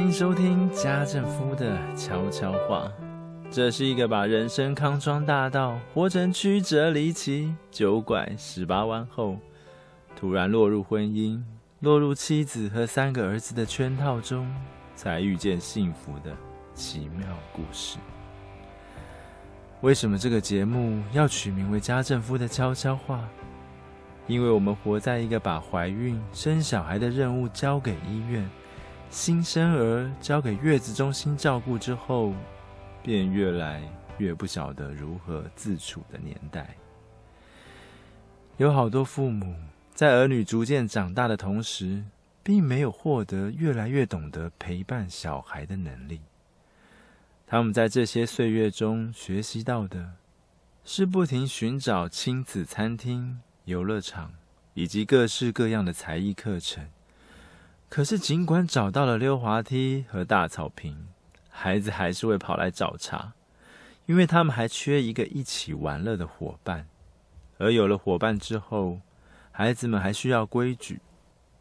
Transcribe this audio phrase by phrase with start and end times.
[0.00, 2.90] 欢迎收听家政夫的悄悄话。
[3.50, 9.36] 这是一个把人生康庄大道活成曲折离奇、九拐十八弯后，
[10.16, 11.38] 突然落入婚姻、
[11.80, 14.50] 落入妻子和三个儿子的圈套中，
[14.96, 16.34] 才遇见幸福的
[16.74, 17.98] 奇妙故事。
[19.82, 23.22] 为什么这个节目要取名为家政夫的悄悄话？
[24.26, 28.48] 因为我们活在一个把怀孕、生小孩的任务交给医院。
[29.10, 32.32] 新生儿交给月子中心照顾之后，
[33.02, 33.82] 便越来
[34.18, 36.76] 越不晓得如何自处的年代。
[38.56, 39.56] 有好多父母
[39.92, 42.04] 在儿女逐渐长大的同时，
[42.44, 46.20] 并没有获得越来越懂得陪伴小孩的能力。
[47.48, 50.12] 他们在这些岁月中学习到的，
[50.84, 54.32] 是不停寻找亲子餐厅、游乐场
[54.74, 56.86] 以及各式各样的才艺课程。
[57.90, 61.08] 可是，尽管找到了溜滑梯和大草坪，
[61.48, 63.32] 孩子还是会跑来找茬，
[64.06, 66.86] 因为他们还缺一个一起玩乐的伙伴。
[67.58, 69.00] 而有了伙伴之后，
[69.50, 71.00] 孩子们还需要规矩。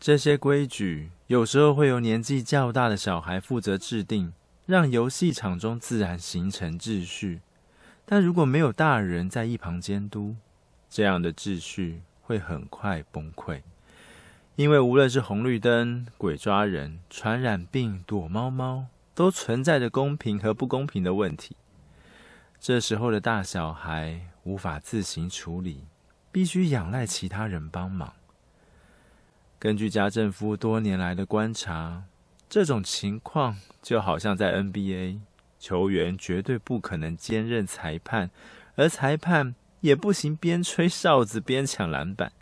[0.00, 4.32] 这些规矩有时候会由年纪较大的小孩负责制定，
[4.66, 7.40] 让游戏场中自然形成秩序。
[8.04, 10.34] 但如果没有大人在一旁监督，
[10.90, 13.62] 这样的秩序会很快崩溃。
[14.56, 21.56] 因为无论是红绿灯、鬼抓人、传染病、躲猫猫，都存在着公平和不公平的问题。
[22.58, 25.84] 这时候的大小孩无法自行处理，
[26.32, 28.14] 必须仰赖其他人帮忙。
[29.58, 32.04] 根据家政夫多年来的观察，
[32.48, 35.18] 这种情况就好像在 NBA，
[35.58, 38.30] 球员绝对不可能兼任裁判，
[38.76, 42.32] 而裁判也不行边吹哨子边抢篮板。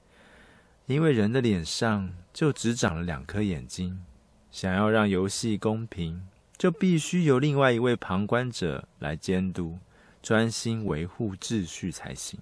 [0.87, 4.05] 因为人的脸上就只长了两颗眼睛，
[4.51, 6.29] 想要让游戏公平，
[6.59, 9.79] 就必须由另外一位旁观者来监督，
[10.23, 12.39] 专心维护秩序才行。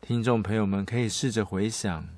[0.00, 2.08] 听众朋友们可以试着回想，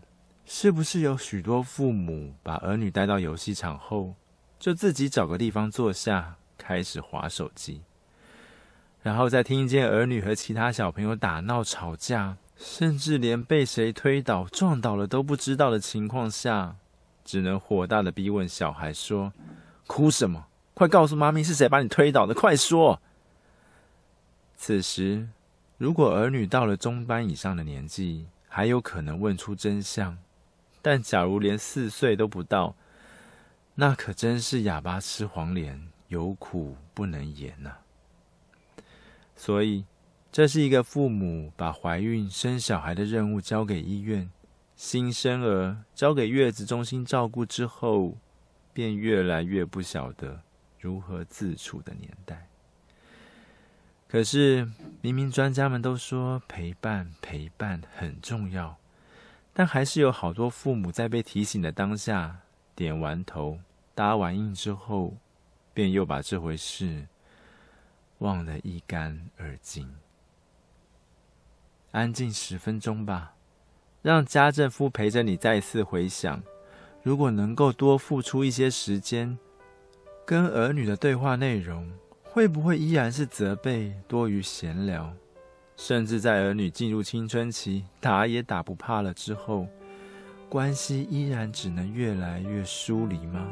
[0.47, 4.15] 是不是有许多父母把儿女带到游戏场后，
[4.61, 7.83] 就自己找个地方坐下，开始滑手机，
[9.03, 12.37] 然后再听见儿女和其他小朋友打闹吵架。
[12.59, 16.75] 甚至连被谁推倒、撞倒了都不知道的情况下，
[17.25, 19.33] 只能火大的逼问小孩说
[19.87, 20.49] ：“哭什么？
[20.75, 22.35] 快告诉妈咪是谁把你推倒的！
[22.35, 23.01] 快说！”
[24.59, 25.29] 此时，
[25.77, 30.17] 如果儿女到了中班以上的年纪，还有可能问出真相；
[30.83, 32.75] 但假如连四岁都不到，
[33.77, 37.77] 那可真是哑巴吃黄连，有苦不能言呐、
[39.37, 39.85] 所以。
[40.31, 44.31] 这是一个父母把怀孕生小孩的任务交给医院，
[44.77, 48.17] 新生儿交给月子中心照顾之后，
[48.73, 50.41] 便越来越不晓得
[50.79, 52.47] 如何自处的年代。
[54.07, 58.77] 可是，明明专家们都说陪伴陪伴很重要，
[59.53, 62.39] 但还是有好多父母在被提醒的当下，
[62.75, 63.59] 点完头、
[63.95, 65.17] 答完应之后，
[65.75, 67.07] 便又把这回事
[68.19, 69.91] 忘得一干二净。
[71.91, 73.35] 安静十分钟吧，
[74.03, 76.43] 让家政夫陪着你再次回想。
[77.03, 79.39] 如果能够多付出一些时间，
[80.27, 81.91] 跟儿女的对话内容，
[82.23, 85.13] 会不会依然是责备多于闲聊？
[85.77, 89.67] 甚至在儿女进入青春期，打也打不怕了之后，
[90.49, 93.49] 关系依然只能越来越疏离吗？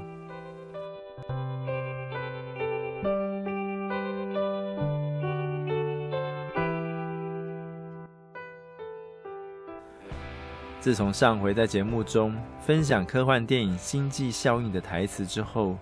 [10.86, 15.76] 自从上回在节目中分享科幻电影《星际效应》的台词之后，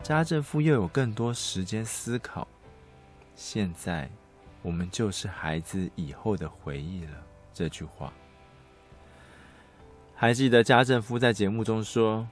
[0.00, 2.46] 家政夫又有更多时间思考。
[3.34, 4.08] 现在，
[4.62, 7.10] 我们就是孩子以后的回忆了。
[7.52, 8.12] 这句话，
[10.14, 12.24] 还记得家政夫在节目中说，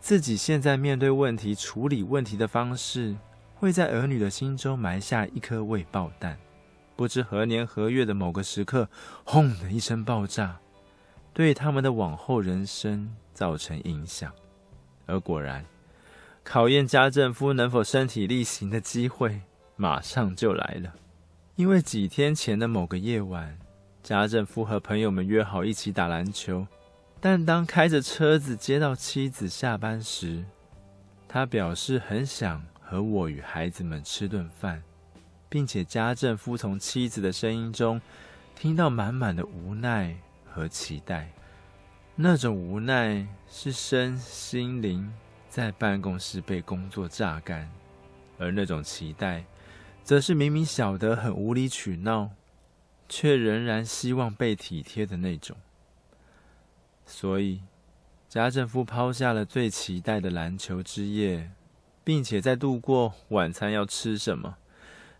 [0.00, 3.14] 自己现在面对问题、处理问题的方式，
[3.56, 6.38] 会在儿女的心中埋下一颗未爆弹，
[6.96, 8.88] 不知何年何月的某个时刻，
[9.24, 10.58] 轰的一声爆炸。
[11.32, 14.32] 对他们的往后人生造成影响，
[15.06, 15.64] 而果然，
[16.42, 19.42] 考验家政夫能否身体力行的机会
[19.76, 20.92] 马上就来了。
[21.54, 23.58] 因为几天前的某个夜晚，
[24.02, 26.66] 家政夫和朋友们约好一起打篮球，
[27.20, 30.44] 但当开着车子接到妻子下班时，
[31.28, 34.82] 他表示很想和我与孩子们吃顿饭，
[35.48, 38.00] 并且家政夫从妻子的声音中
[38.56, 40.16] 听到满满的无奈。
[40.58, 41.30] 和期待，
[42.16, 45.08] 那种无奈是身心灵
[45.48, 47.70] 在办公室被工作榨干，
[48.38, 49.44] 而那种期待，
[50.02, 52.30] 则是明明晓得很无理取闹，
[53.08, 55.56] 却仍然希望被体贴的那种。
[57.06, 57.62] 所以，
[58.28, 61.52] 家政夫抛下了最期待的篮球之夜，
[62.02, 64.56] 并且在度过晚餐要吃什么，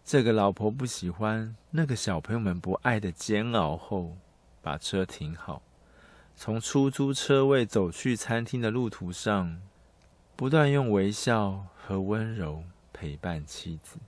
[0.05, 4.17] 这个老婆不喜欢，那个小朋友们不爱的煎熬后，
[4.63, 5.63] 把车停好。
[6.37, 9.61] 从出租车位走去餐厅的路途上，
[10.37, 12.63] 不断用微笑和温柔
[12.93, 13.99] 陪伴妻子。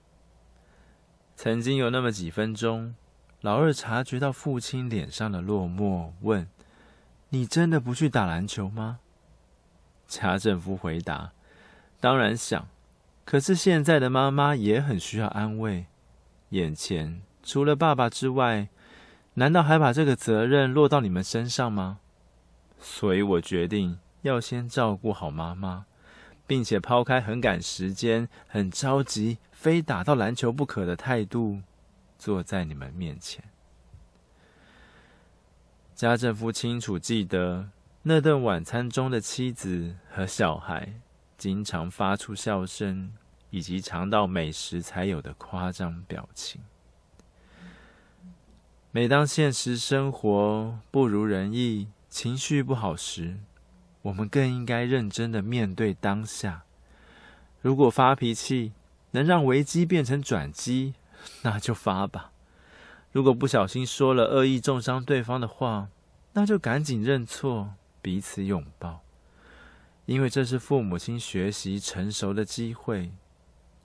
[1.35, 2.95] 曾经有那么几分钟，
[3.41, 6.47] 老二察觉到父亲脸上的落寞，问
[7.29, 8.99] ：“你真的不去打篮球吗？”
[10.07, 11.31] 家政夫回答
[11.99, 12.67] ：“当然想，
[13.25, 15.87] 可是现在的妈妈也很需要安慰。
[16.49, 18.69] 眼前除了爸爸之外，
[19.35, 21.99] 难道还把这个责任落到你们身上吗？”
[22.79, 25.85] 所以我决定要先照顾好妈妈，
[26.47, 31.61] 并且抛开很赶时间、很着急、非打到篮球不可的态度，
[32.17, 33.43] 坐在你们面前。
[35.93, 37.69] 家政夫清楚记得
[38.01, 40.93] 那顿晚餐中的妻子和小孩
[41.37, 43.13] 经常发出笑声，
[43.51, 46.59] 以及尝到美食才有的夸张表情。
[48.93, 53.37] 每当现实生活不如人意，情绪不好时，
[54.01, 56.63] 我们更应该认真的面对当下。
[57.61, 58.73] 如果发脾气
[59.11, 60.95] 能让危机变成转机，
[61.43, 62.33] 那就发吧。
[63.13, 65.87] 如果不小心说了恶意重伤对方的话，
[66.33, 68.99] 那就赶紧认错，彼此拥抱。
[70.05, 73.13] 因为这是父母亲学习成熟的机会，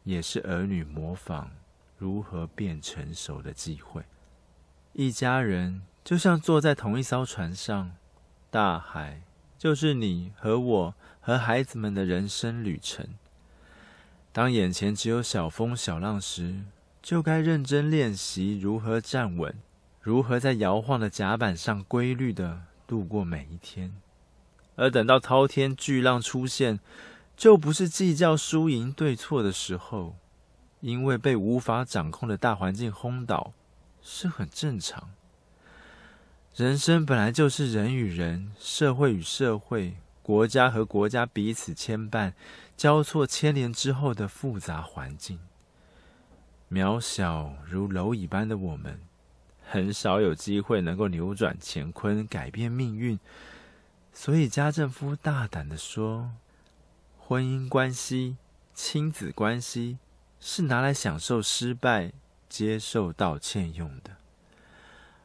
[0.02, 1.52] 也是儿女模仿
[1.96, 4.02] 如何变成熟的机会。
[4.98, 7.92] 一家人就像坐在同一艘船上。
[8.48, 9.20] 大海
[9.58, 13.06] 就是你和我和孩子们的人生旅程。
[14.32, 16.60] 当眼前只有小风小浪时，
[17.02, 19.54] 就该认真练习如何站稳，
[20.00, 23.94] 如何在摇晃的甲板上规律地度过每一天。
[24.76, 26.80] 而等到滔天巨浪出现，
[27.36, 30.16] 就不是计较输赢对错的时候，
[30.80, 33.52] 因为被无法掌控的大环境轰倒
[34.08, 35.10] 是很正常。
[36.54, 42.32] 人生本来就是人与人、社会与社会、国家和国家彼此牵绊、
[42.76, 45.40] 交错牵连之后的复杂环境。
[46.70, 49.00] 渺小如蝼蚁般的我们，
[49.68, 53.18] 很少有机会能够扭转乾坤、改变命运。
[54.12, 56.30] 所以家政夫大胆地说
[57.18, 58.36] ：“婚姻关系、
[58.72, 59.98] 亲子关系，
[60.40, 62.12] 是拿来享受失败、
[62.56, 64.16] 接受道歉用的。”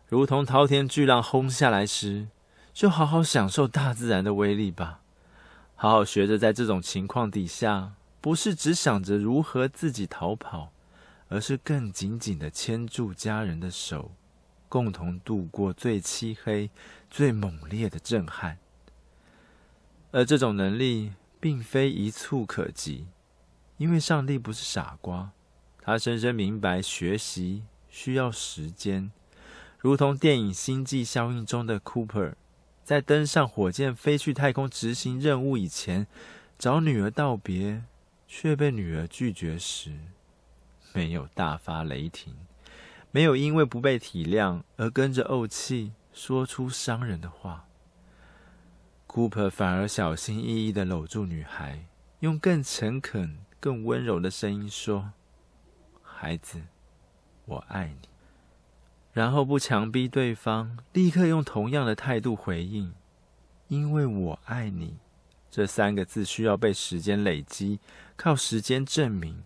[0.10, 2.28] 如同滔天巨浪轰下来时，
[2.74, 5.00] 就好好享受大自然的威力吧。
[5.76, 10.74] 好好学着在这种情况底下，不是只想着如何自己逃跑，
[11.30, 14.12] 而是更紧紧地牵住家人的手，
[14.68, 16.70] 共同度过最漆黑、
[17.10, 18.58] 最猛烈的震撼。
[20.12, 23.08] 而这种能力并非一蹴可及，
[23.78, 25.32] 因为上帝不是傻瓜，
[25.82, 29.12] 他深深明白学习需要时间。
[29.80, 32.36] 如同电影《星际效应》中的 Cooper，
[32.84, 36.06] 在登上火箭飞去太空执行任务以前，
[36.60, 37.84] 找女儿道别，
[38.28, 39.92] 却被女儿拒绝时，
[40.94, 42.36] 没有大发雷霆，
[43.10, 47.66] 没有因为不被体谅而跟着怄气说出伤人的话。
[49.08, 51.88] Cooper 反而小心翼翼的搂住女孩，
[52.20, 55.12] 用更诚恳、更温柔的声音说
[56.22, 56.62] ：“孩子，
[57.46, 58.08] 我爱你。”
[59.12, 62.94] 然后不强逼对方立刻用同样的态度回应，
[63.70, 64.98] 因为我爱你
[65.50, 67.80] 这三个字需要被时间累积，
[68.16, 69.44] 靠时间证明，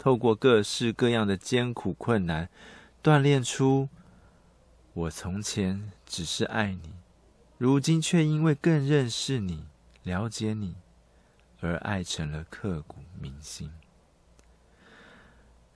[0.00, 2.50] 透过各式各样的艰苦困难，
[3.00, 3.88] 锻炼出
[4.94, 6.92] 我从前只是爱你，
[7.56, 9.64] 如今却因为更认识你、
[10.02, 10.74] 了解你，
[11.60, 13.70] 而爱成了刻骨铭心。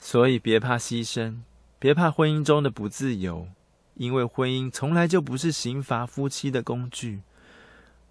[0.01, 1.37] 所以别怕牺牲。
[1.79, 3.47] 别怕婚姻中的不自由，
[3.95, 7.21] 因为婚姻从来就不是刑罚夫妻的工具。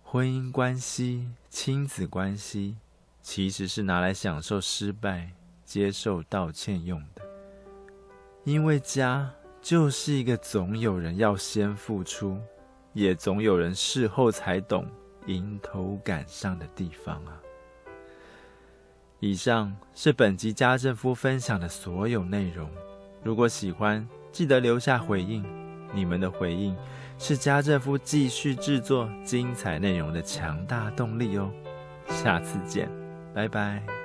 [0.02, 2.78] 婚姻关系、亲子关系，
[3.22, 5.32] 其实是拿来享受失败、
[5.64, 7.22] 接受道歉用的。
[8.44, 9.32] 因为家
[9.62, 12.40] 就是一个总有人要先付出，
[12.94, 14.88] 也总有人事后才懂
[15.28, 17.40] 迎头赶上的地方啊。
[19.20, 22.70] 以上是本集家政夫分享的所有内容。
[23.24, 25.44] 如果喜欢，记得留下回应。
[25.94, 26.76] 你们的回应
[27.18, 31.52] 是家政夫继续制作精彩内容的强大动力哦。
[32.08, 32.90] 下次见。
[33.34, 33.99] 拜拜。